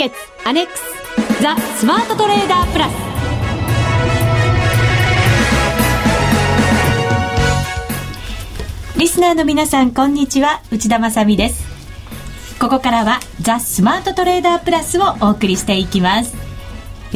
[0.00, 2.92] 決アネックスザ・スマートトレーダープラス。
[8.98, 10.62] リスナーの皆さんこんにちは。
[10.70, 11.68] 内田まさです。
[12.58, 16.34] ここからはザ・スマートトレーダープラスをお送りしていきます。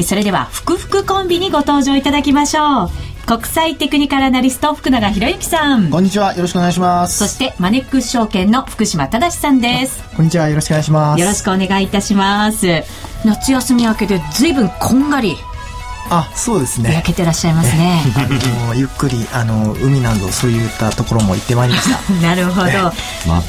[0.03, 2.89] それでは福福コンビにご登場いただきましょう。
[3.25, 5.89] 国際テクニカルアナリスト福永博之さん。
[5.89, 6.35] こんにちは。
[6.35, 7.17] よろしくお願いします。
[7.17, 10.03] そしてマネックス証券の福島正さんです。
[10.15, 10.47] こんにちは。
[10.47, 11.19] よろしくお願いします。
[11.19, 12.83] よろしくお願いいたします。
[13.25, 15.35] 夏休み明けで随分こんがり
[16.09, 16.93] あそうですね。
[16.93, 18.01] 焼けてらっしゃいますね。
[18.15, 22.13] あのゆっくりあの海などそういったところも行ってまいりました。
[22.21, 22.65] なるほど。
[22.65, 22.93] 待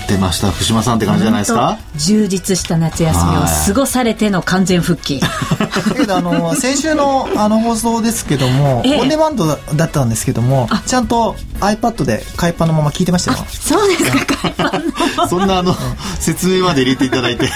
[0.04, 0.50] ってました。
[0.50, 1.78] 福島さんって感じじゃないですか？
[1.96, 5.20] 充実した夏休みを過ごされての完全復帰。
[5.20, 5.28] だ
[5.94, 13.38] けどあの先週のあの放送ですけども、ええ、オンデマンドだったんですけどもちゃんと iPad で海パンのまま聞いてましたよ。
[13.48, 15.74] そうですか海パンのそんなあの
[16.18, 17.48] 説明まで入れていただいて。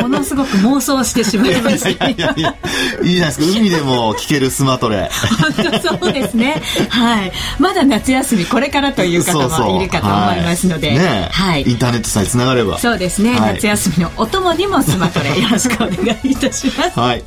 [0.00, 1.90] ものすごく妄想してしまいました。
[1.90, 3.46] いやいじゃないですか。
[3.58, 6.62] 海でも聞けるスマートレ本当そうですね。
[6.88, 7.32] はい。
[7.58, 10.90] まだ夏休みこれからという方もいるかと思いますので。
[10.92, 12.78] ね、はい、インターネットさえつながれば。
[12.78, 17.22] そうですね、はい、夏休みのお供にもスマートレよろしくお願いいたします、はい、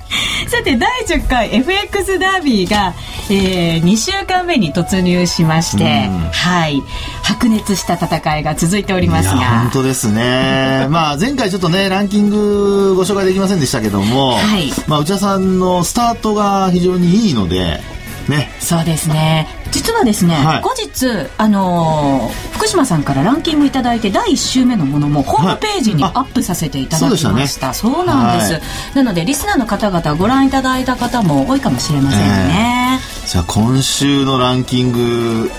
[0.48, 2.94] さて第10回 FX ダービーが、
[3.30, 6.82] えー、2週間目に突入しましてはい。
[7.24, 9.62] 白熱した戦いが続いておりますが。
[9.62, 10.88] 本当ですね。
[10.92, 17.82] まあ前回ちょっとねランキングご紹介できませんでしたけども、はい、まあ内田さんのスタートが非常にいいので
[18.30, 19.48] ね、そうですね。
[19.72, 28.62] 実はですね、はい、後日、あのー、福島さんからランキングいただいて第1週目のものもホームページにアップさせていただきました、はい、そう、ね,、なんです、はい、
[28.96, 33.26] なのでリスナーの方々ご覧いただいた方も多いかもしれませんね、え。
[33.26, 35.52] ー、じゃあ今週のランキング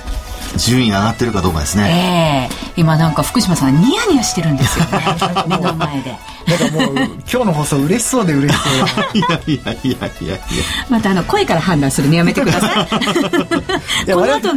[0.57, 2.49] 順位上がってるかどうかですね。
[2.51, 4.91] ええー、今なんか福島さんニヤニヤしてるんですよね。
[5.47, 6.17] 目の前で。
[6.47, 9.19] なんかもう今日の放送嬉しそうで嬉しそう。
[9.19, 10.39] いやいやいやいやいや。
[10.89, 14.07] またあの声から判断するのやめてください。
[14.07, 14.49] いやこの後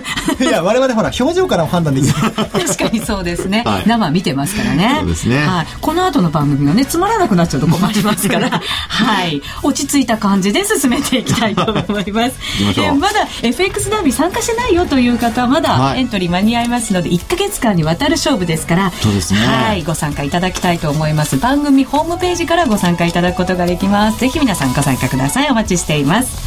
[0.44, 2.14] いや我々ほら表情から判断できる。
[2.14, 3.64] 確かにそうですね。
[3.66, 4.96] はい、生見てますからね。
[5.00, 5.46] そうですね。
[5.46, 5.68] はい。
[5.82, 8.50] この後の番組がねつまらなくなっちゃうと困りますから、
[8.88, 9.42] はい。
[9.62, 12.36] 落ち着いた感じで進めていきたいと思います。
[12.80, 19.40] えまだ FX ダービー参加してないよという方はまだエントリー間に合いますので1か月間にわたる勝負ですからそうですね。
[19.40, 21.38] はいご参加いただきたいと思います。
[21.38, 24.20] 番組ホームページからご参加いただくことができます。
[24.20, 25.50] ぜひ皆さんご参加ください。
[25.50, 26.42] お待ちしています。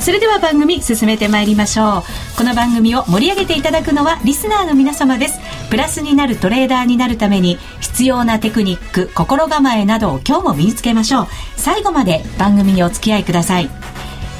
[0.00, 2.02] それでは番組進めてまいりましょう。
[2.36, 5.38] この番組を盛り上げていただくのはリスナーの皆様です。
[5.70, 11.26] プラスになるトレーダーになるために必要なテクニック心構えなどを今日も身につけましょう。
[11.56, 13.70] 最後まで番組にお付き合いください。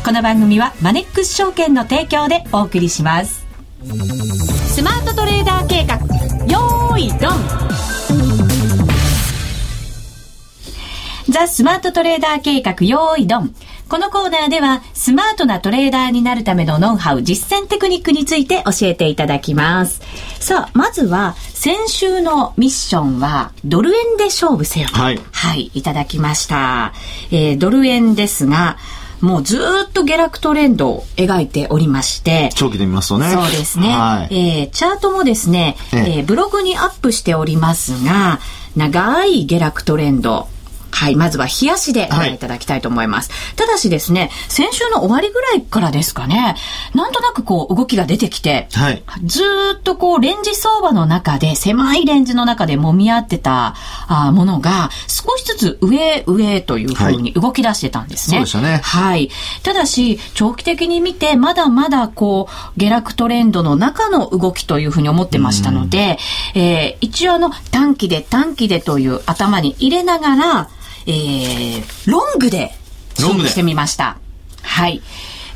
[0.05, 3.44] この番組はマネックス証券の提供でお送りします
[3.87, 5.97] スマートトレーダー計画
[6.47, 7.65] よーいドン
[11.29, 13.55] ザ・スマートトレーダー計画よーいドン
[13.89, 20.01] このコーナーではスマートなトレーダーになるためのノウハウ、実践テクニックについて教えていただきます。
[20.41, 24.95] さあ、まずは先週のミッションはドル円で勝負せよと。
[24.95, 25.21] はい。
[25.31, 26.95] はい、いただきました。
[27.31, 28.79] えー、ドル円ですが、
[29.21, 29.59] もうず
[29.89, 32.51] っと下落トレンドを描いておりまして。
[32.55, 33.31] 長期で見ますとね。
[33.31, 33.89] そうですね。
[33.89, 38.41] はい、えー、チャートもですね、ええー、ブログにアップしておりますが、
[38.77, 40.49] 長い下落トレンド、
[40.95, 41.17] はい。
[41.17, 43.31] まずは冷やしでご覧いただきたいと思います。
[43.31, 46.57] はい、ただしですね、先週の終わりぐらいからですかね、
[46.95, 49.43] なんとなくこう動きが出てきて、はい、ず
[49.79, 53.75] っとこうレンジ相場の中で、狭いレンジの中で揉み合ってた
[54.07, 58.39] あものが、少しずつ上上というふうに動き出してたんですね。
[58.39, 58.81] はい、そうでしたね。
[58.83, 59.31] はい。
[59.63, 66.19] ただし、長期的に見て、まだまだこう、下落トレンドの中の動きというふうに思ってましたので、
[66.55, 70.69] えー、一応あの、短期で短期でという頭に入れながら、
[71.07, 72.73] えー、ロングで
[73.19, 74.19] 勝負してみました。
[74.63, 75.03] はい。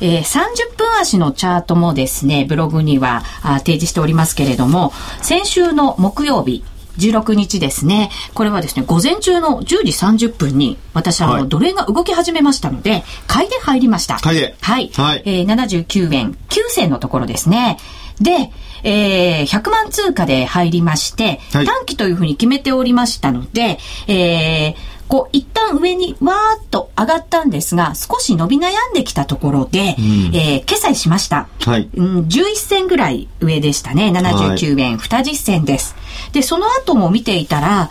[0.01, 6.63] えー、30分足のチャートもですね、ブログにはあ提示しておりますけれども、先週の木曜日、
[6.97, 8.09] 16日ですね。
[8.33, 14.17] これはですね、午前中の10時30分に、私、あの、はい、奴隷が動き始めましたので、買いで入りました。
[14.17, 14.55] 買いで。
[14.61, 14.91] はい。
[14.93, 17.77] はい、えー、79円9銭のところですね。
[18.19, 18.51] で、
[18.83, 24.75] えー、100万通貨で入りまして、はい、短期というふうに決めておりましたので、えー、
[25.09, 31.49] こう、一旦上にわーっと上がったんですが、少し伸び悩んできたところで、うん、えー、決済しました。
[31.65, 31.89] はい。
[31.95, 34.11] うん、11銭ぐらい上でしたね。
[34.15, 35.95] 79円、はい、20銭です。
[36.31, 37.89] で、その後も見ていたら、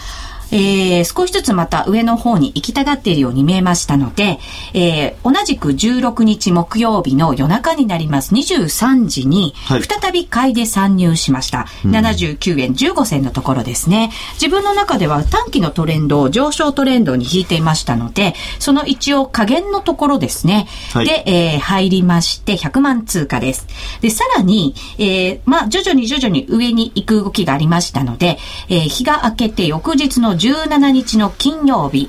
[0.51, 4.39] えー、少しずつまた上の方に行きたがっているように見えましたので、
[4.75, 11.59] えー、同じく16日木曜日の夜中になります23時に、再び買いで参入しました。
[11.59, 14.11] はい、79円15銭のところですね。
[14.35, 20.69] 自分の中では短期のトレンドを上昇トレンドに引いていましたので、その一応加減のところですね。
[20.93, 23.67] はい、で、えー、入りまして100万通貨です。
[24.01, 32.09] で、さらに、えー、まあ、徐々に徐々に上に行く動きがありましたので、えー、日が明けて翌日の17日の金曜日、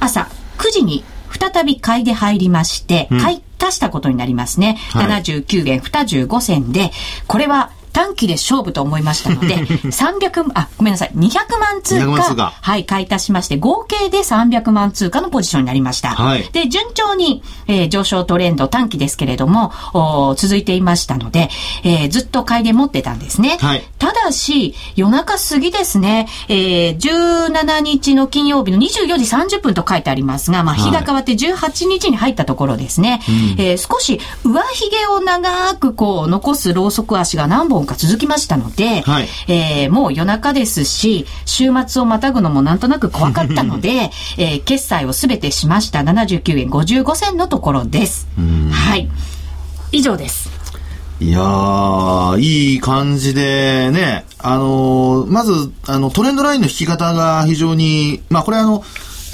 [0.00, 0.28] 朝
[0.58, 4.78] 9時に再び買いで入りまして、買い足したことになりますね。
[4.92, 6.90] はい、79円25銭で、
[7.26, 9.56] これは短期で勝負と思いましたので、
[9.88, 12.00] 300、あ、ごめんなさい、200万通
[12.34, 16.10] 貨、はい、買い足しまして、合計で300万通貨のポジションになりました。
[16.10, 21.50] はい、で、順調に、えー、上昇トレンド短期ですけれども、お続いていましたので、
[21.84, 23.58] えー、ずっと買いで持ってたんですね。
[23.60, 33.20] はい、ただし、夜中過ぎですね、えー、17日の金曜日の24時30分と書いてありますが、まあ、日が変わって18日に入ったところですね。
[33.56, 48.28] はい、えー、少し上髭を長くこう残すろうそく足が何本か続きましたので、はい、えー、もう夜中ですし、週末をまたぐのもなんとなく怖かったので、えー、決済をすべてしました79円55銭のところです。
[48.70, 49.08] はい。
[49.92, 50.50] 以上です。
[51.20, 58.84] いやー、いい感じでね、あのー、まず、あの、トレンドラインの引き方が非常に、まあ、これあの、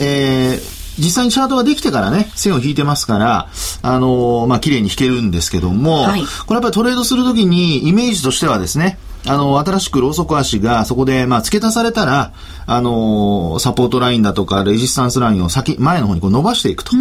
[0.01, 3.49] えー、実際にチャートができてからね、線を引いてますから、
[3.83, 12.33] あのー、まあ、綺麗に引けるんですけども、はい、これやっぱりトレードするときにイメージとしてはですね、あの、新しくローソク足がそこで、まあ、付け足されたら、
[12.67, 16.95] あのー、サポートラインだとか、レジスタンスラインを先、前の方にこう伸ばしていくと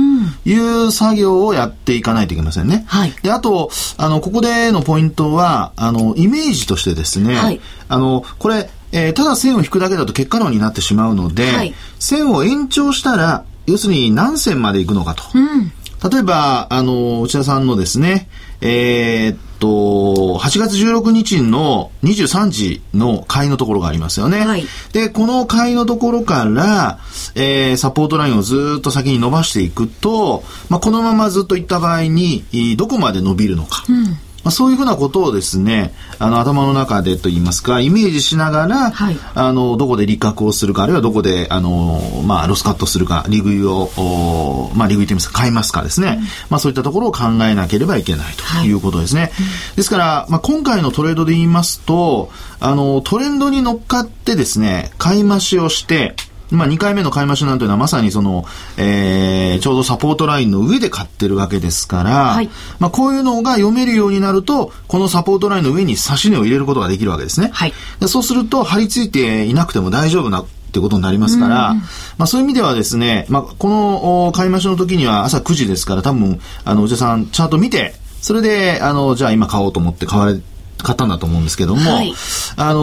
[0.45, 2.86] いう作業をやっていかないといけませんね。
[2.88, 3.13] はい。
[3.22, 7.60] で、あと、あの、ここでのポイントは、あの、イメージとしてですね、はい、
[7.90, 15.24] あの、これ、えー、ただ線を引くだけだと結果論になってしまうので、はい、線を延長したら、要するに何線まで行くのかと。
[15.33, 15.71] うん、
[16.10, 18.27] 例えば、あの、内田さんのですね、
[18.62, 19.68] えー、っと、
[20.39, 24.45] 8月16日の23時の買いのところがありますよね。
[24.45, 27.00] はい、で、この買いのところから、
[27.36, 32.44] えー、サポートラインをずっと先に伸ばしていくと、まあ、このままずっと行った場合に、
[32.77, 33.83] どこまで伸びるのか。
[33.89, 46.18] うんまあ、そういうふうなことをですね、あの、頭の中でと言いますか、イメージしながら、はい、あの、どこで利確をするか、あるいはどこで、あの、まあ、ロスカットするか、利食いを、まあ、利食いと言いますか、買いますかですね。
[46.19, 49.22] うん、まあ、そういったところを考えなければいけないということですね。
[49.22, 49.31] はい
[49.75, 56.16] ですから、まあ、今回のトレードで言いますと、あの、トレンドに乗っかってですね、買い増しをして、
[56.55, 58.45] まあ、2回目の買い増しなんていうのはまさにその、
[58.77, 67.50] えー、ちょうどサポートラインの上で買ってるわけですから、はい、まあ、こういうのが読めるようになると、このサポートラインの上に差し値を入れることができるわけですね。
[67.53, 67.73] はい、
[68.07, 71.75] そうすると、張り付いていなくても大丈夫なってことになりますから、
[72.17, 80.39] まあそういう意味ではですね、まあこの買い増しの時には朝9時ですから多分、あの、お茶さんチャート見て、それで、あの、じゃあ今買おうと思って買われ
[80.83, 82.13] 方だと思うんですけども、はい、
[82.57, 82.81] あの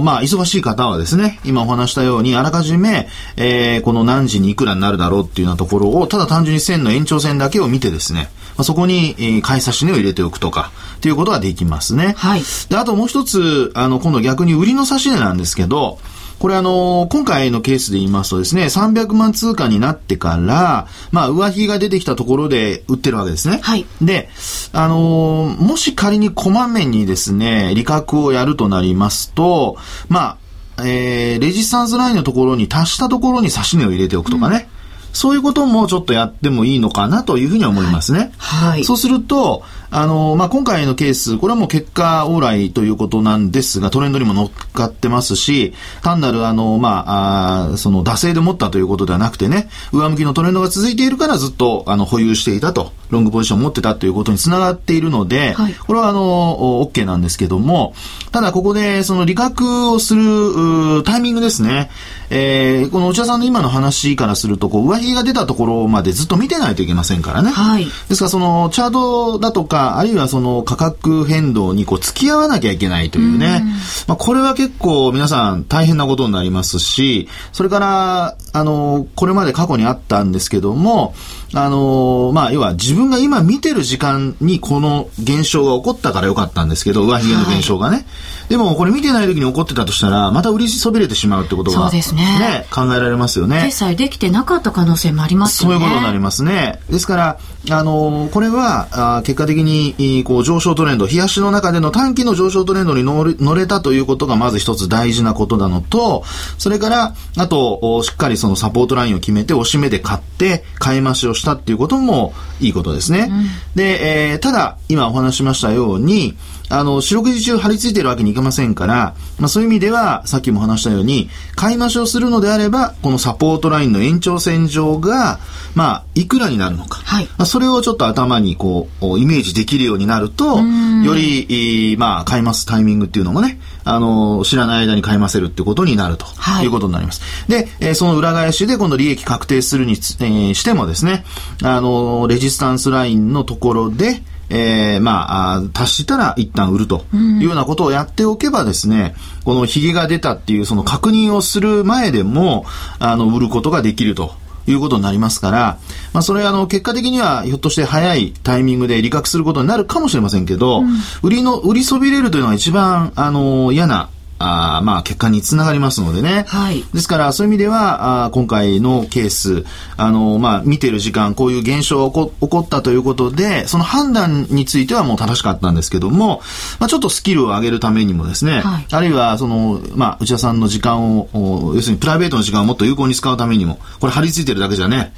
[0.00, 12.14] ー、まあ、忙しい方はですね、今お話したように、あらかじめ、えー、この何時にいくらになるだろうっていうようなところを、ただ単純に線の延長線だけを見てですね、まあ、そこに、えー、買い差し値を入れておくとか、っていうことができますね。
[12.16, 12.42] はい。
[12.68, 15.98] で、あともう一つ、あの、今度逆に売りの差し値なんですけど、
[16.38, 23.58] これあの、今回のケースで言いますとですね、300万通貨になってから、まあ、上髭が出てきたところで売ってるわけですね。
[23.62, 23.86] はい。
[24.00, 24.28] で、
[24.72, 29.76] あの、もし仮にこまめにですね、利確をやるとなりますと、
[30.08, 30.38] ま
[30.76, 34.68] あ、えー、レジスタンスラインのところに達したところに差し値を入れておくとかね。
[34.72, 34.78] うん
[35.12, 38.32] そういうこともちょっとやってもいいのかなというふうに思いますね。
[38.38, 38.68] はい。
[38.70, 57.94] はい、そうすると、あの、まあ、今回のケース、これはもう結果往来ということなんですが、トレンドにも乗っかってますし、単なるあの、まあ、あその、惰性で持ったということではなくてね、上向きのトレンドが続いているからずっと、あの、保有していたと、ロングポジションを持ってたということにつながっているので、はい、これはあの、OK なんですけども、
[58.30, 61.90] ただここで、その、利確をする、タイミングですね。
[62.30, 67.50] えー、この内田さんの今の話からすると、こう、上髭が出たところまでずっと見てないといけませんからね。
[67.50, 67.86] はい。
[67.86, 73.64] ですから、その、チャートだとか、か、あるいはその価格変動にこう付き合わなきゃいけないというね。
[74.08, 81.14] まあ、これは結構皆さん大変なことになりますし、それから、あの、これまで過去にあったんですけども、
[81.54, 87.96] あの、まあ、要は自分が今見てる時間にこの現象が起こったからよかったんですけど、上髭の現象がね。
[87.96, 88.06] はい
[88.48, 91.76] でもこれ見てない時に起こってたとしたら、また売りそびれてしまうってことが、
[92.14, 92.22] ね。
[92.38, 93.64] ね、考えられますよね。
[93.66, 95.76] 決済できてなかった可能性もありますよね。
[95.76, 96.80] そういうことになりますね。
[96.88, 97.38] ですから、
[97.70, 106.24] あの、これは、あ結果的に、こう、上昇トレンド、冷やしの中での短期の上昇トレンドに乗れたということがまず一つ大事なことなのと、
[106.56, 113.28] それから、あと、しっかりそのサポートラインを決めて、押し目で買って、買い増しをしたっていうこともいいことですね。
[113.30, 116.36] うん、で、えー、ただ、今お話しましたように、
[116.68, 125.38] あの、四六時中張り付いてるわけにいきませんから、まあそういう意味では、さっきも話したように、買い増しをするのであれば、このサポートラインの延長線上が、
[125.74, 127.00] まあ、いくらになるのか。
[127.04, 127.24] はい。
[127.24, 137.22] まあ、それをちょっと頭にこう、イメージできるようになると、より、まあ、買い増すタイミングっていうのもね、あの、知らない間に買い増せるってことになると、はい、いうことになります。
[137.48, 141.24] で、えー、その裏返しで今度利益確定するに、えー、してもですね、
[141.62, 149.14] あの、レジスタンスラインのところで、えー、まあ、達したら一旦売るというようなことをやっておけばですね、
[149.44, 152.64] このヒゲが出たっていうその確認をする前でも、
[152.98, 154.32] あの、売ることができると。
[154.70, 155.78] いうことになりますから、
[156.12, 160.88] まあ、それあの、結果的にはひょっとして早いタイミングで利確することになるかもしれませんけど、うん、
[161.22, 166.44] 売りの、売りそびれるというのが一番、あの、嫌なあまあ、結果につながりますのでね。
[166.46, 166.84] はい。
[166.94, 169.64] ですから、そういう意味では、あ今回のケース、
[169.96, 176.40] あの、まあ、見てる時間、こういう現象が起こったということで、その判断についてはもう正しかったんですけども、
[176.78, 185.12] まあ、ちょっとスキルを上げるためにもですね、はい、あるいは、その、まあ、内田さんの時間を、要するにプライベートの時間をもっと有効に使うためにも、これ張り付いてるだけじゃね、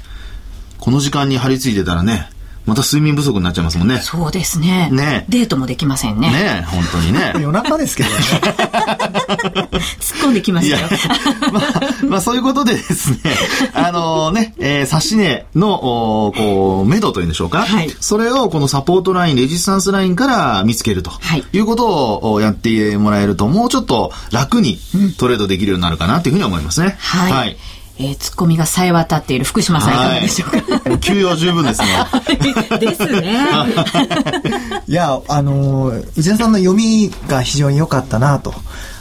[0.79, 2.27] この時間に張り付いてたらね、
[2.65, 3.97] また睡眠不足になっちゃいますもんね。
[3.99, 4.89] そうですね。
[4.91, 6.31] ねデートもできませんね。
[6.31, 7.33] ね本当にね。
[7.41, 8.15] 夜中ですけどね。
[9.99, 10.87] 突っ込んできましたよ。
[11.51, 11.63] まあ、
[12.07, 13.17] まあ、そういうことでですね、
[13.73, 17.63] あのね、えー、差し値の、おこう、目処というんでしょうか。
[17.63, 17.95] はい。
[17.99, 21.11] それをこのサポートライン、レジスタンスラインから見つけると。
[21.11, 21.43] はい。
[21.51, 24.79] いうことをやってもらえると、もうちょっと楽に
[25.17, 26.95] トレードできるようになるかなというふうに思いますね。
[26.99, 27.31] はい。
[27.31, 27.57] はい
[27.99, 30.49] えー、ツッコミがさえ渡っている福島さんいかがでしょう
[30.91, 30.97] か？
[30.99, 31.87] 休養十分ですね。
[32.79, 33.37] ですね。
[34.87, 38.53] いや、あのー、内田さんの読みが非常に良かったなと。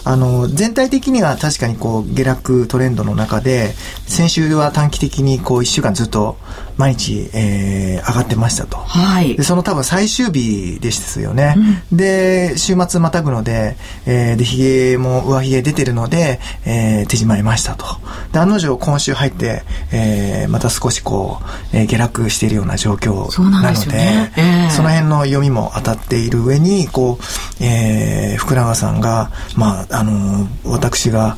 [0.04, 3.74] あの、全体的には確かにこう、下落トレンドの中で、
[4.06, 6.36] 先週は短期的にこう、一週間ずっと
[6.76, 8.78] 毎日、えー、上がってましたと。
[8.78, 9.36] はい。
[9.36, 11.54] で、その多分最終日でしたよね。
[11.90, 13.76] うん、で、週末またぐので、
[14.06, 17.84] えー、で、髭も上髭出てるので、えー、手締まいましたと。
[18.32, 21.40] で、案の定今週入って、えー、また少しこ
[21.72, 27.24] う、えー、下落しているような状況なので、ねえー、その辺の読みも当たっている上に、こう、
[27.62, 31.36] えー、福永さんが、まあ、あの私が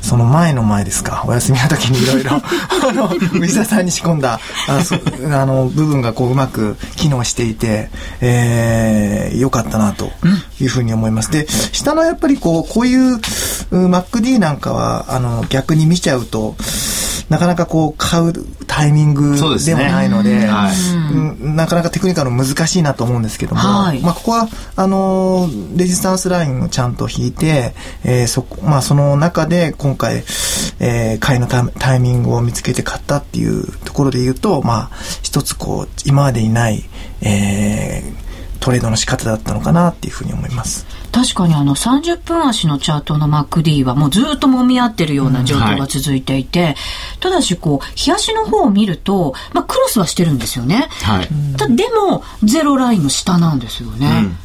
[0.00, 2.40] その前の前ですか、お休みの時にいろいろ、 あ
[2.92, 7.90] の、藤田さんに仕込んだ、ああの、部分がこう、うまく機能していて、
[8.20, 10.10] えー、良かったな、と
[10.60, 11.30] いうふうに思います。
[11.30, 13.16] で、下のやっぱりこう、こういう、
[13.70, 16.56] MacD なんかは、あの、逆に見ちゃうと、
[17.28, 18.32] なかなかこう買う
[18.66, 30.24] タイミングでもないので、ねはい、なかなかテクニカル難しいなと思うんですけども、はい、まあここはあのレジスタンスラインをちゃんと引いて、えー、そまあその中で今回、
[30.80, 34.90] えー、買いのタイミングを見つけて買ったっていうところで言うと、まあ
[35.22, 36.82] 一つこう今までにない、
[37.20, 40.86] えー、トレードの仕方だったのかなっていうふうに思います。
[41.12, 46.76] 確かにあの30分足のチャートの MacD はもうずっと揉み合ってるような状況が続いていて、うんはい、
[47.20, 50.88] ただしこう、日足の方を見ると、まあクロスはしてるんですよね。
[51.02, 51.76] はい。
[51.76, 54.08] でも、ゼロラインの下なんですよね。
[54.24, 54.38] うん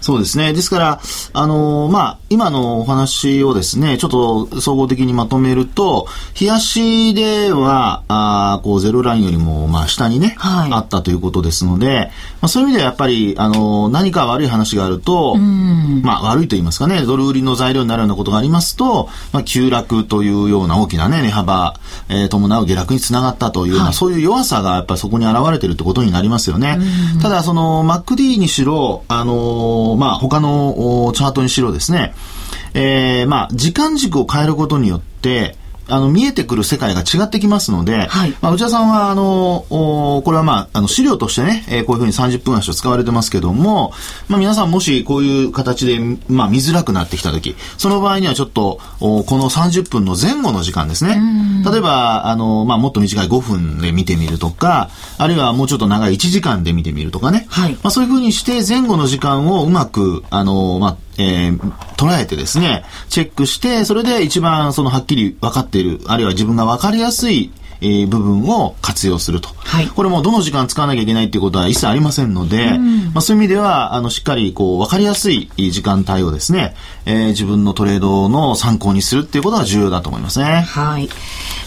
[0.00, 0.52] そうですね。
[0.52, 1.00] ですから、
[1.32, 12.10] あのー、まあ、今のお話をですね、ちょっと総合的にまとめると、冷やしでは、あこう、ゼロラインよりも、まあ、下にね、はい、あったということですので、
[12.40, 26.80] まあ、そういう意味ではやっぱり、あのー、何か悪い話があると、まあ、悪いと言いますかね、ドル売りの材料になるようなことがありますと、まあ、急落というような大きなね、値幅、えー、伴う下落につながったというような、はい、そういう弱さがやっぱりそこに現れてるってことになりますよね。
[27.22, 32.12] ただ、その、MacD にしろ、あのーまあ、他のチャートにしろですね、
[32.74, 35.56] えー、まあ、時間軸を変えることによって、
[35.88, 43.92] あの、見えてくる世界が違ってきますので、はい、まあ、内田さんは、あの、これはまあ、あの、資料としてね、えー、こういうふうに30分足を使われてますけども、
[44.28, 51.20] まあ、皆さんもしこういう形で、まあ、見づらくなってきたとき、その場合にはちょっと、この30分の前後の時間ですね。
[51.70, 57.46] 例えば、あの、まあ、もっと短い5分で見てみるとか、あるいはもうちょっと長い1時間で見てみるとかね。
[57.50, 61.58] はい、まあ、そういうふうにして前後の時間をうまく、あの、まあ、えー、
[61.96, 67.52] 捉えてですね、チェックして、それで一番そのはっきり分かっている、あるいは自分が分かりやすい
[67.84, 69.50] えー部分を活用すると。
[69.58, 69.86] はい。
[69.88, 72.78] これもどの時間使わなきゃいけないっていうことは一切ありませんので、
[73.12, 76.74] まあ、そういう意味では、あの、しっかり、こう、わかりやすい時間帯をですね、
[77.04, 80.62] えー自分のトレードの参考にするっていうことが重要だと思いますね。
[80.68, 81.08] はい。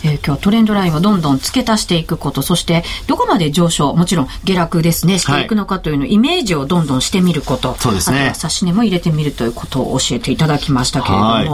[0.03, 8.17] えー今日はトレンドラインをどんどん付け足していくこと、そしてどこまで上昇、もちろん下落ですね、していくのかというの、イメージをどんどんしてみること、そうですね。
[8.17, 11.49] あとは指し値も入れてみるということを教えていただきましたけれども、はい。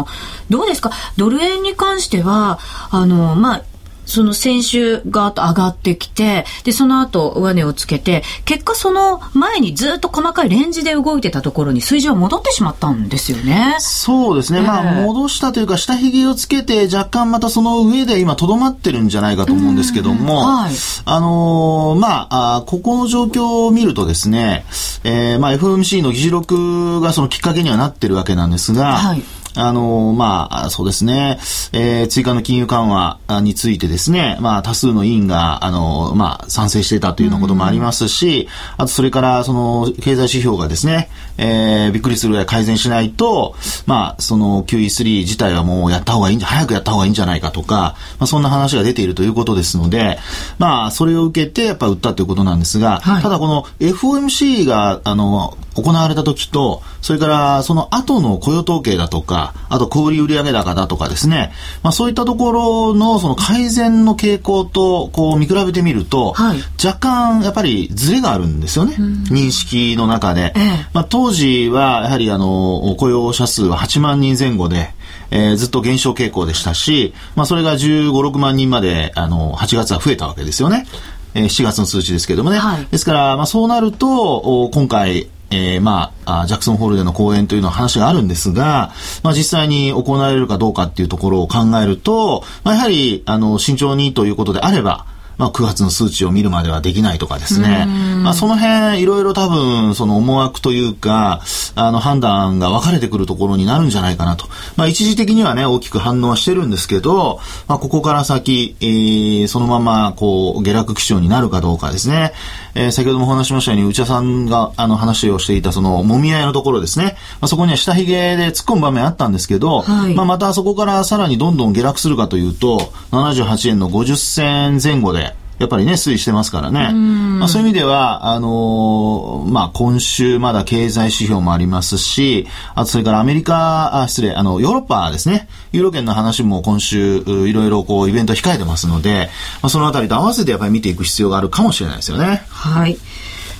[0.49, 0.91] どうですか？
[1.17, 2.59] ドル円に関しては、
[2.91, 3.61] あの、まあ、
[4.05, 13.77] その先週ガーッと上がってきて、で、その後上値をつけて、結果その前にずっと細かいレンジで動いてたところに数字は戻ってしまったんですよね。
[13.79, 14.61] そうですね。
[14.61, 20.73] まあ、ええ戻したというか、下髭をつけて、若干またその上で今、とどまってるんじゃないかと思うんですけども、はい
[21.05, 24.65] あのーまああーここの状況を見るとですね、
[25.03, 29.21] えーまあ、FOMC の議事録がそのきっかけにはなってるわけなんですが、はい
[29.55, 31.37] あのーまあ、そうですね、
[31.73, 43.55] えー追加の金融緩和あについてですね、まあ、多数の委員が、あのーまあ、賛成していたというようなこともありますし、あと、それから、その、経済指標がですね、えーびっくりするぐらい改善しないと、
[43.85, 50.17] まあ、その QE3 自体はもうやった方がいいんじゃ、早くやった方がいいんじゃないかとか、まあ、そんな話が出ているということですので、
[50.59, 53.21] まあ、それを受けて、やっぱ売ったということなんですが、はい。
[53.21, 61.51] ただこの FOMC が、あの、行われた時と、それからその後の雇用統計だとか、あと小売売上高だとかですね、
[61.81, 68.95] まあそういったところのその改善の傾向とこう見比べてみると、はい若干やっぱりズレがあるんですよね。
[68.97, 70.53] 認識の中で。
[70.55, 74.93] ええまあ当時はやはりあの、雇用者数は8万人前後で、
[75.31, 80.85] えーずっと減少傾向でしたし、まあそれが15、6万人まで、あの、8月は増えたわけですよね。
[81.33, 82.57] えー7月の数値ですけどもね。
[82.59, 95.05] はいですから、まあそうなると、お今回、えーまあ、ジャクソンホールでの講演というのは話があるんですが、まあ実際に行われるかどうかっていうところを考えると、まあやはり、あの、慎重にということであれば、
[95.37, 97.85] まあ、9月の数値を見るまではできないとかですね。
[98.23, 101.41] まあ、その辺、いろいろ多分、その思惑というか、
[101.75, 104.45] あの、判断が分かれてくるところになるんじゃないかなと。
[104.75, 112.33] まあ、一時的にはね、大きく反応はしてるんですけど、まあ、ここから先、えー、そのまま、こう、下落基調になるかどうかですね。
[112.75, 117.15] えー、先ほどもお話ししましたように、内田さんが、あの、話をしていた、その、揉み合いのところですね。
[117.39, 125.22] まあ、そこには下髭で突っ込む場面あったんですけど、はいまあ、またそこからさらにどんどん下落するかというと、78円の50銭前後で、
[125.59, 126.91] やっぱりね、推移してますからね。
[127.39, 135.47] まあ、そういう意味では、あのーまあ、今週まだ経済指標もありますし、あとそれからアメリカ、あ、失礼、あの、ヨーロッパですね。
[135.71, 139.29] ユーロ圏の話も今週、ういろいろこう、イベント控えてますので、
[139.61, 142.43] まあ、そのあたりと合わせてやっぱり見ていく必要があるかもしれないですよね。
[142.49, 142.97] はい。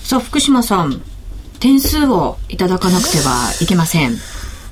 [0.03, 1.01] さあ、福島さん、
[1.59, 4.17] 点数をいただかなくてはいけません。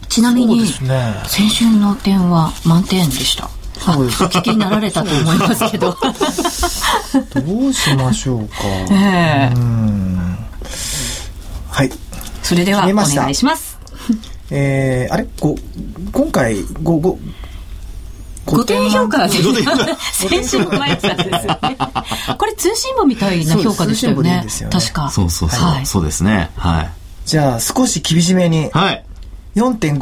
[0.10, 3.50] ちなみに、ね先週の点は満点でした。
[3.86, 5.98] あおそうです聞きになられたと思いますけど。
[7.36, 8.56] どうしましょうか。
[8.92, 9.56] ええ
[11.70, 11.92] はい。
[12.44, 13.80] それではお願いします。
[14.52, 15.28] えー、あれ？
[15.40, 15.56] ご
[16.12, 17.18] 今回、ご、ご、
[18.46, 21.78] 5点評価です5点評価先週の前さんですよね。
[22.38, 24.30] これ通信簿みたいな評価でしたよね。
[24.30, 25.10] よね確か。
[25.10, 25.60] そうそうそう。
[25.60, 25.86] はい。
[25.86, 26.52] そうですね。
[26.56, 26.92] はい。
[27.26, 29.06] じゃあ、少し厳しめに、はい。
[29.56, 29.98] 4.5。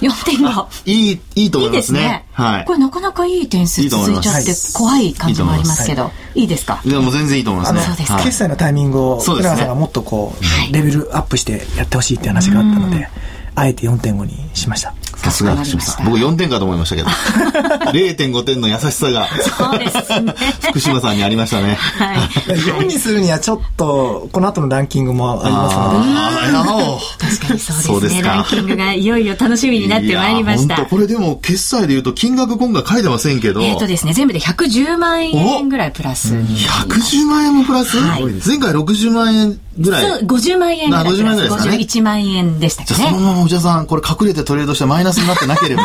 [0.00, 0.66] 4.5。
[0.90, 2.26] いい、いいといい思いますすね。。
[2.32, 2.72] はいこ。
[2.74, 6.80] れなかなかいい点数続いちゃって怖い感じもありますけど、いいですか？
[6.84, 13.08] でも全然いいと思いますそうです決済のタイミングを、そうですね福永さんがもっとこう、はいレベルアップしてやってほしいって話があったので、
[13.54, 14.94] あえて4.5にしました。
[15.22, 16.06] さすが福島さん。
[16.06, 17.08] 僕4点かと思いましたけど。
[17.92, 19.28] 0.5点の優しさが。
[19.28, 20.34] そうですね。
[20.70, 21.74] 福島さんにありましたね。
[21.74, 22.16] はい。
[22.56, 28.18] 4にするにはちょっと、この後のランキングもありますので、あーなるほど確かにそうですね。
[28.20, 28.28] すか。
[28.30, 30.74] ランキングがいよいよ楽しみになってまいりました。
[30.74, 36.30] や本当これでも決済で言うと金額今回書いてませんけど、えっ、とですね全部で110万円ぐらいプラス。
[36.30, 38.24] に110万円もプラス、はい。
[38.44, 40.06] 前回60万円ぐらい。
[40.06, 45.82] そう50万円ぐらいあ50万円ぐらいですかね51万円でしたっじけねゃあそのままお茶さん、これ隠れてトレードしてマイナスになってなければ、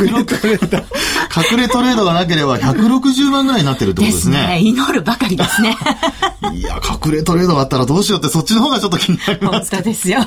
[0.00, 0.76] 隠れトレード。
[0.78, 4.46] 隠れトレードがなければ160万ぐらいになってるってことでですすね。
[4.46, 5.76] ね祈るばかりですね
[6.54, 9.70] いや、隠れトレードがあったらどうしようってそっちの方がちょっと気になりま本す。
[9.70, 10.20] 当ですよ。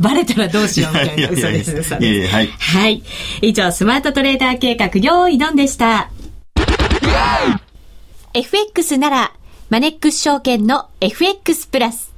[0.00, 1.72] バレたらどうしようみたいな嘘です。
[1.72, 2.32] 嘘いやいです。
[2.32, 2.48] やはい。
[2.58, 3.02] はい。
[3.42, 6.10] 以上、スマートトレーダー計画、用意ドンでした。
[8.32, 9.32] FX なら、
[9.70, 12.12] マネックス証券の FX プラス。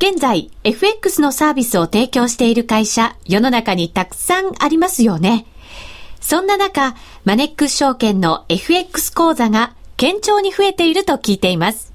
[0.00, 5.46] 現在、FX のサービスを提供している会社、世の中にたくさんありますよね。
[6.20, 11.92] そんな中、マネックス証券の FX 講座が堅調に増えていると聞いています。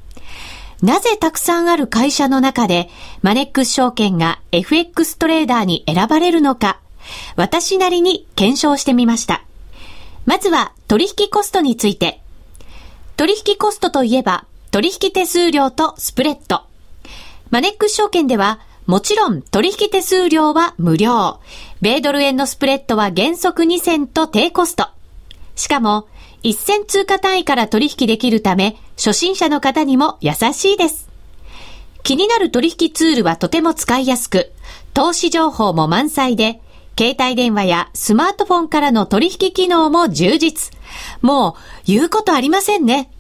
[0.82, 2.90] なぜたくさんある会社の中で、
[3.22, 6.80] マネックス証券が FX トレーダーに選ばれるのか、
[7.36, 9.44] 私なりに検証してみました。
[10.26, 12.22] まずは取引コストについて
[13.16, 16.64] 取引コストといえば、取引手数料とスプレッド。
[17.52, 21.40] マネックス証券では、もちろん取引手数料は無料。
[21.82, 24.88] 米ドル円のスプレッドは原則2銭と低コスト。
[25.56, 26.08] しかも、
[26.42, 31.08] 一銭通貨単位から取引できるため、初心者の方にも優しいです。
[32.02, 34.52] 気になる取引ツールはとても使いやすく、
[34.96, 36.62] 投資情報も満載で、
[36.98, 40.76] 携帯電話やスマートフォンからの取引機能も充実。
[41.22, 41.54] もう、
[41.86, 43.12] 言うことありませんね。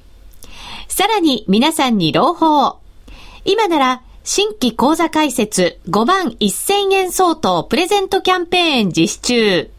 [0.87, 2.77] さらに皆さんに朗報。
[3.45, 9.71] 今なら、新規講座開設5万1000円相当プレゼントキャンペーン実施中。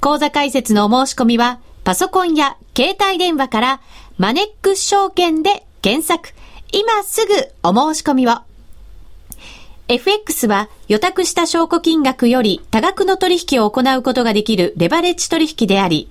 [0.00, 3.80] 講座開設のお申し込みは、パソコンや携帯電話から
[4.18, 6.30] マネックス証券で検索。
[6.72, 8.32] 今すぐお申し込みを。
[9.86, 16.10] FX は予託した証拠金額より多額の取引を行うことができるレバレッジ取引であり、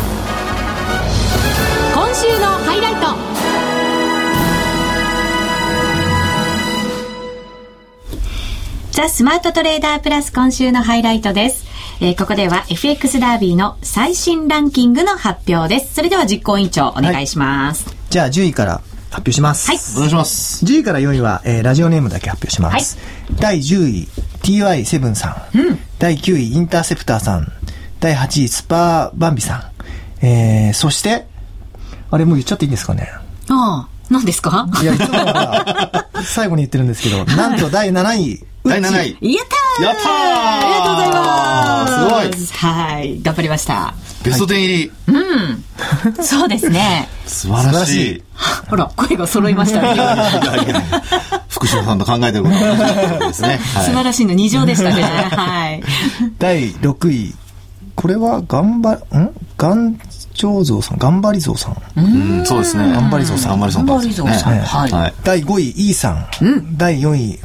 [2.23, 2.99] 今週のハイライト。
[8.91, 11.65] ザ・スマートトレーダープラス今週のハイライトです。
[11.99, 15.95] えー、ここでは FX ダービーの最新ランキングの発表です。
[15.95, 17.87] それでは実行委員長お願いします。
[17.87, 18.73] はい、じゃあ10位から
[19.09, 19.71] 発表します。
[19.71, 19.79] はい。
[19.95, 20.63] お願いします。
[20.63, 22.99] 10位から4位は、えー、ラジオネームだけ発表します。
[22.99, 24.07] はい、第10位、
[24.43, 25.57] TY7 さん。
[25.57, 27.51] うん、第9位、インターセプターさん。
[27.99, 29.71] 第8位、スパーバンビさん。
[30.23, 31.30] えー、そして、
[32.11, 33.09] あれもう言っちゃっていいんですかね？
[33.49, 34.67] ああ、何ですか？
[34.81, 35.17] いや、いつも
[36.23, 39.35] 最後に言ってるんですけど、 なんと第7位、第7位。
[39.35, 43.21] やったーやったーありがとうございますすごいはい。
[43.21, 43.93] 頑張りました。
[44.23, 44.91] ベスト10入り。
[45.07, 46.23] うん。
[46.23, 47.07] そうですね。
[47.25, 48.23] 素晴らしい。
[48.69, 49.95] ほら、声が揃いましたね。
[51.49, 53.59] 福島さんと考えてることですね。
[53.63, 55.01] 素晴らしいの2乗でしたね。
[55.01, 55.81] はい。
[56.37, 57.33] 第6位。
[57.95, 59.29] これは、頑張、ん？
[59.57, 59.99] 頑
[60.33, 61.75] 長蔵さん、頑張り蔵さん。
[61.97, 62.91] うん、そうですね。
[62.91, 63.59] 頑張り蔵さん。
[63.59, 64.59] 頑張り蔵さん。
[64.59, 65.13] はい。
[65.23, 66.27] 第5位、E さん。
[66.77, 67.39] 第4位、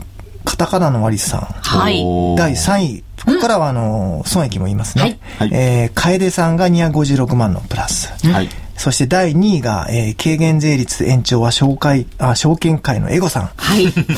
[0.44, 1.40] カタカナのワリスさん。
[1.40, 2.04] はい。
[2.36, 5.18] 第3位、ここからは、あの、損益も言いますね。
[5.38, 5.50] はい。
[5.52, 8.12] えー、楓さんが256万のプラス。
[8.28, 8.48] はい。
[8.76, 13.50] そして第2位が、えー、軽減税率延長は証会、あ、証券会のエゴさん。
[13.56, 13.84] はい。
[13.84, 14.10] えー、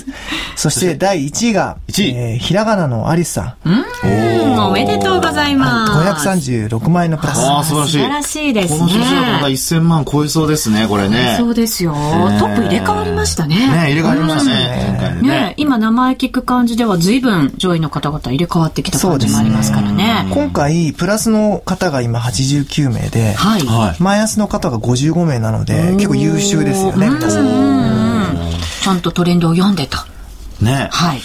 [0.56, 2.10] そして第1位が、1位。
[2.12, 3.70] えー、ひらがなのアリスさん。
[3.70, 4.60] うん。
[4.60, 6.28] おめでとうございます。
[6.28, 7.40] 536万円のプラス。
[7.40, 7.92] ああ、素晴らしい。
[7.92, 8.80] 素晴らしいですね。
[8.80, 11.36] この年はまだ1000万超えそうですね、これね。
[11.38, 11.94] そうですよ。
[11.94, 13.56] トップ入れ替わりましたね。
[13.56, 15.22] ね、入れ替わりましたね。
[15.22, 20.28] ね、今名前聞く感じでは随分上位の方々入れ替わってきた感じもありますからね。
[20.32, 28.52] 今回、プラスの方が今89名で、はい、マイナスの方が55名なので、結構優秀ですよね、皆さん。
[28.84, 30.08] ちゃんとトレンドを読んでた。
[30.62, 30.90] ね。
[30.92, 31.22] はい。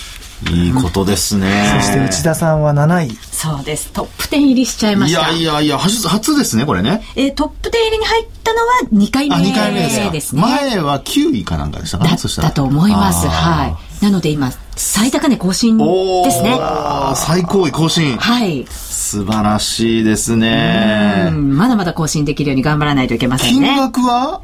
[0.52, 3.18] いいことですね、そして内田さんは7位。
[3.32, 3.90] そうです。
[3.92, 5.30] トップ10入りしちゃいました。
[5.30, 7.02] いやいやいや、初初ですね、これね。
[7.16, 9.50] えー、トップ10入りに入ったのは2回目です、ね。
[9.50, 10.42] あ、2回目ですね。
[10.42, 13.26] 前は9位かなんかでしたかだったと思います。
[13.26, 13.85] はい。
[14.02, 15.84] なので今、最高値更新で
[16.30, 16.58] すね。
[17.16, 18.16] 最高位更新。
[18.16, 18.66] はい。
[18.68, 21.30] 素晴らしいですね。
[21.32, 23.68] まだまだ更新できるように頑張らないといけませんね。
[23.68, 24.42] 金額は？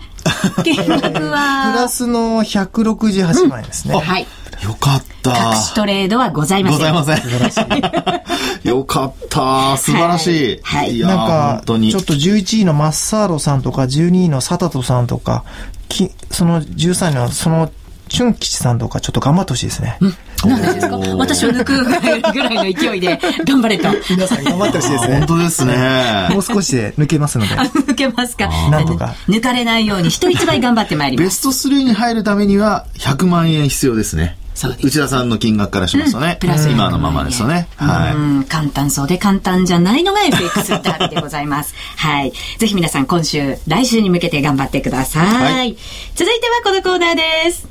[0.65, 1.73] 金額は？
[1.75, 3.95] プラスの168万円ですね。
[3.95, 4.27] はい。
[4.65, 5.51] よかった。
[5.55, 6.95] 隠しトレードはございません。
[6.95, 7.69] ございません。
[8.62, 9.77] よかった。
[9.77, 10.61] 素晴らしい。
[10.62, 10.99] はい。
[10.99, 15.45] いなんか、ちょっと11位のマッサーロさんとか、12位のサタトさんとか、
[15.88, 17.71] きその13位のその
[18.16, 19.96] 春吉さんとかちょっと頑張ってほしいですね。
[20.01, 20.96] うんなんでですか？
[21.16, 21.85] 私を抜く
[22.33, 23.88] ぐらいの勢いで 頑張れと。
[24.11, 25.18] 皆さん頑張ってほしいですね。
[25.18, 26.29] 本当ですね。
[26.33, 27.55] もう少しで抜けますので。
[27.55, 28.48] 抜けますか？
[28.70, 29.14] なんとか。
[29.29, 31.27] 抜かれないように人一倍頑張ってまいります。
[31.27, 34.37] ベスト3に入るためには100万円必要ですね。
[34.55, 37.69] 内田さんの金額からしますとね、うん、プラス今のままですよね。
[37.77, 38.49] はい。
[38.49, 41.75] 簡単そうで簡単じゃないのが FX ダービーでございます。
[41.97, 42.33] はい。
[42.59, 45.27] ぜひ皆さん今週、来週に向けて頑張ってください。
[45.27, 45.77] はい、
[46.15, 47.69] 続いてはこのコーナーです。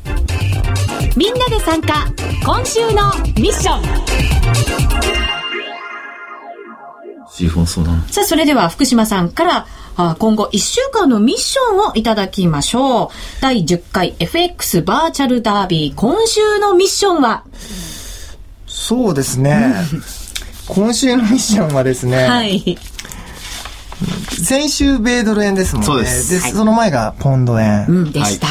[1.15, 2.05] みんなで参加、
[2.43, 3.81] 今週のミッション。
[7.29, 8.01] シーフォン相談。
[8.09, 13.09] さあ、それでは福島さんから今後1週間のミッションをいただきましょう。
[13.41, 17.43] 第10回 FX バーチャルダービー、今週のミッションは？
[18.67, 19.73] そうですね。
[20.67, 22.77] 今週のミッションはですね、はい。
[24.43, 25.85] 先週米ドル円ですもんね。
[25.85, 27.85] そうですで、その前がポンド円。
[27.87, 28.47] うん、でした。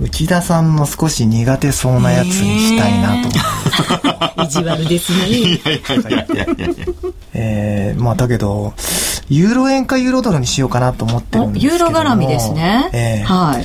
[0.00, 3.38] 内田さんの少し苦手そうなやつにしたいなと思って。
[4.42, 5.60] 意地悪ですね。
[7.34, 8.72] えー、まあだけど、
[9.28, 11.90] ユーロ円かユーロドルにしようかなと思ってるおんですけども。
[11.90, 12.90] ユーロ絡みですね。
[12.92, 13.64] えーはい。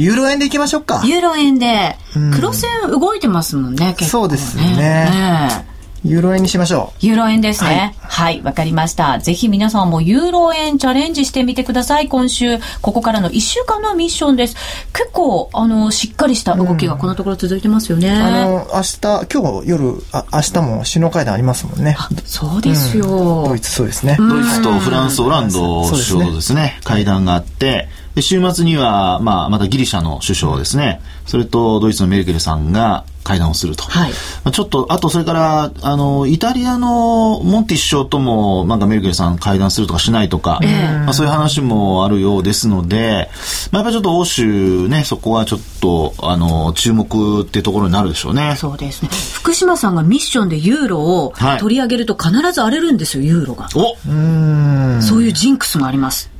[0.00, 1.02] ユーロ円でいきましょうか。
[1.04, 5.69] ユーロ円でうん、黒線動いてますもんね、結構、そうですねね
[6.04, 7.94] ユーロ円にしましょユーロ円ですね。
[8.00, 9.18] はい、わ、かりました。
[9.18, 12.08] ぜひ皆さんもユーロ円チャレンジしてみてください。
[12.08, 14.56] 今週、ここからの1週間のミッションです。
[14.94, 18.08] 結構、あの、しっかりした動きがこのところ続いてますよね。
[18.08, 18.12] う。
[18.12, 21.96] あの、明日、今日夜、あ明日も首脳会談ありますもんね。
[22.24, 23.44] そうですよ。
[23.48, 24.16] ドイツそうですね。
[24.18, 33.84] ドイツとフランス、オランド首相とですね、会談があって、で週末には、まあ、またギリシャの首相ですね、それとドイツのメルケルさんが会談をすると。
[33.84, 34.10] はい
[34.44, 40.58] まあちょっと、あとそれから、あの、イタリアのモンティ首相とも、なんかメルケルさん会談するとかしないとか、
[41.04, 43.28] まあ、そういう話もあるようですので、
[43.70, 48.56] まあ、やっぱりちょっと欧州ね、そこはちょっと、あの、注目っていうところになるでしょうね。
[48.58, 49.10] そうですね。
[49.34, 53.68] 福島さんがミッションでユーロをはい取り上げると必ず荒れるんですよ、ユーロが。
[53.74, 55.02] おうーん。
[55.02, 56.30] そういうジンクスがあります。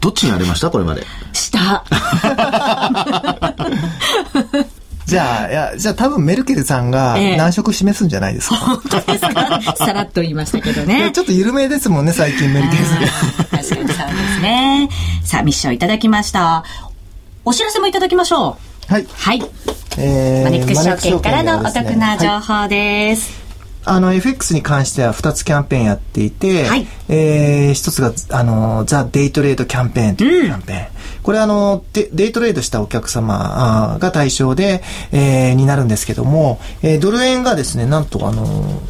[0.00, 0.70] どっちにありました？
[0.70, 1.04] これまで。
[1.34, 1.84] 下。
[5.10, 8.56] じゃあ、いや、じゃあ多分メルケルさんがええ難色示すんじゃないですか。
[8.56, 9.60] 本当ですか？
[9.76, 11.10] さらっと言いましたけどね。
[11.12, 12.98] ちょっと緩めですもんね、最近メルケルさん。
[12.98, 13.88] 確かにそうで
[14.34, 14.88] すね。
[15.24, 16.64] さあ、ミッションいただきました。
[17.44, 18.56] お知らせもいただきましょ
[18.88, 18.92] う。
[18.92, 19.06] はい。
[19.12, 19.42] はい。
[19.98, 23.49] えーマネックス証券からのお得な情はい報です。
[23.84, 30.88] あの、FX に関しては2つキャンペーンやっていて、はいえー、1つが、あの、ザ・デイトレードキャンペーンというキャンペーン。
[31.22, 38.82] これあのデ、デイトレードしたお客様が対象で、えー、になるんですけども、えー、ドル円がですね、なんとあの、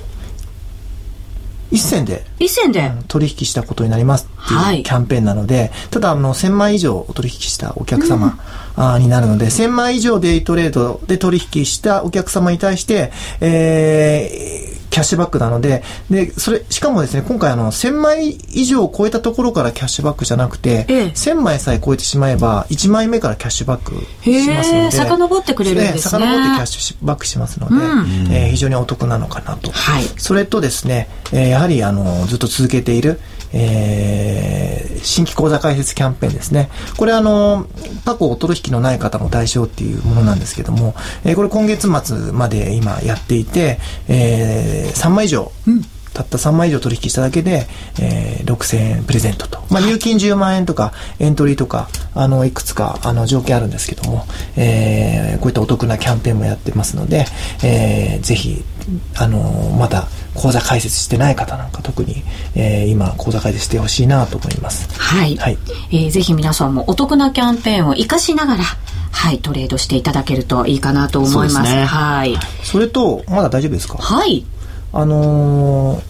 [1.70, 2.90] 一銭で一銭で。
[3.06, 8.40] 取引したことになりますってはいいうキャンペーンなので、ただあの1000万以上お取引したお客様、
[8.74, 24.90] あーになるので、1000万以上デイトレードで取引したお客様に対して、えーキャッシュバックなので、で、それ、しかもですね、今回あの、1000枚以上を超えたところからキャッシュバックじゃなくて、ええ1000枚さえ超えてしまえば、1枚目からキャッシュバックしますので。
[24.90, 27.74] 遡ってくれるんですねええ遡ってキャッシュバックしますので、
[28.34, 29.70] えー非常にお得なのかなと。
[29.70, 33.20] はいそれとですね、えーやはりあのずっと続けている、
[33.52, 36.68] えー新規口座開設キャンペーンですね。
[36.98, 37.66] これあの、
[38.04, 45.50] 過去お取引のない方も対象っていうものなんですけども、えーこれ今月末まで今やっていて、えー3枚以上、
[46.12, 47.66] たった3枚以上取引しただけで、
[47.98, 49.64] えー6000円プレゼントと。
[49.70, 57.24] まあ、入金10万円とか、エントリーとか、あの、いくつか、あの、条件あるんですけども、えーこういったお得なキャンペーンもやってますので、
[57.62, 58.62] えーぜひ、
[59.16, 62.22] あの、まだ口座開設してない方なんか特に、
[62.54, 64.88] えー今、口座開設してほしいなと思います。
[64.98, 65.36] はい。
[65.36, 65.58] はい
[65.90, 68.64] えーぜひ皆さんもお得なキャンペーンを活かしながら、
[69.12, 71.54] はい、トレードしていただけるといいかなと思います。
[71.54, 72.36] そうですねはい。
[72.62, 73.98] それと、まだ大丈夫ですか？
[73.98, 74.44] はい。
[74.92, 76.02] あのー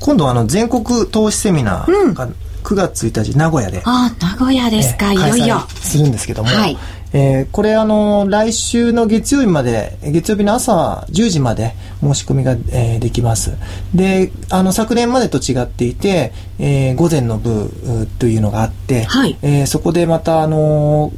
[0.00, 2.26] 今度あの、全国投資セミナーが
[2.64, 5.60] 9月1日、名古屋で、ああ、名古屋ですか、えーいよいよ。
[5.82, 6.76] するんですけども、はい
[7.12, 13.52] えーこれあの来週の月曜日まで月曜日の朝10時まで申し込みが、えーできます。
[13.94, 19.36] であの昨年までと違っていて、えー午前の部うというのがあって、はい。
[19.42, 21.12] えーそこでまたあの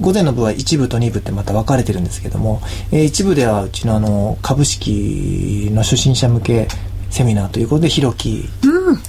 [0.00, 2.60] 午前の部は1部と2部ってまた分かれてるんですけども、
[2.92, 6.68] えー一部ではうちのあの株式の初心者向け
[7.10, 8.48] セミナーということで、ひろき、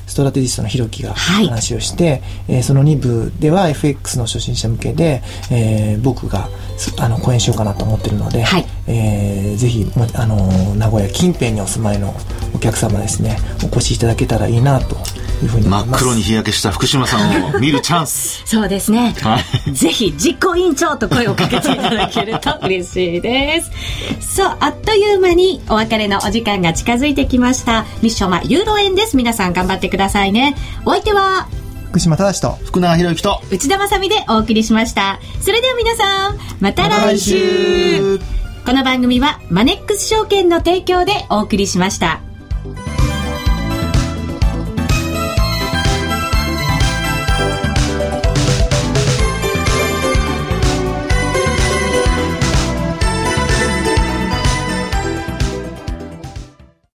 [0.08, 1.48] ストラテジストのひろきがはい。
[1.48, 8.66] 話をして、えーその2部では FX の初心者向けで、えー僕がすあの講演しようかなと思ってるので、はい。
[8.88, 12.14] えーぜひ、もあのー名古屋近辺にお住まいの
[12.56, 14.98] お客様ですね、お越しいただけたらいいなと
[15.46, 16.00] いうふうに思真っ。
[16.00, 18.44] 黒に日焼けした福島さんを見るチャンス。
[18.46, 19.16] そうですね。
[19.22, 24.36] はいぜひ実行委員長と声をかけていただけると嬉しいです。
[24.36, 27.86] そう、あっという間にお別れのお時間が近づいてきました。
[28.02, 29.18] ミッションはユーロ円です。
[29.18, 30.56] 皆さん頑張ってくださいね。
[30.86, 31.48] お相手は
[31.90, 35.20] 福島正と、福永博之と、内田まさみでお送りしました。
[35.42, 42.31] それでは皆さん、また来週また来週この番組はマネックス証券の提供でお送りしました。